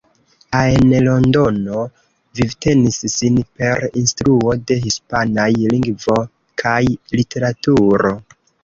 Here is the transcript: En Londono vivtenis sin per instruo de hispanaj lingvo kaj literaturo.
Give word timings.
En 0.59 0.93
Londono 1.07 1.81
vivtenis 2.39 2.97
sin 3.17 3.39
per 3.61 3.87
instruo 4.03 4.57
de 4.65 4.81
hispanaj 4.89 5.49
lingvo 5.77 6.21
kaj 6.65 6.81
literaturo. 7.19 8.19